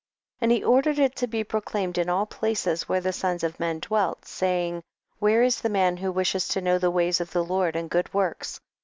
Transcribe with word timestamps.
6. 0.37 0.37
And 0.41 0.51
he 0.51 0.63
ordered 0.63 0.97
it 0.97 1.15
to 1.17 1.27
be 1.27 1.43
pro 1.43 1.61
claimed 1.61 1.95
in 1.99 2.09
all 2.09 2.25
places 2.25 2.89
where 2.89 3.01
the 3.01 3.13
sons 3.13 3.43
of 3.43 3.59
men 3.59 3.79
dwelt, 3.81 4.25
saying, 4.25 4.81
where 5.19 5.43
is 5.43 5.61
the 5.61 5.69
man 5.69 5.97
who 5.97 6.11
wishes 6.11 6.47
to 6.47 6.59
know 6.61 6.79
the 6.79 6.89
ways 6.89 7.21
of 7.21 7.29
the 7.33 7.43
Lord 7.45 7.75
and 7.75 7.87
good 7.87 8.11
works 8.11 8.59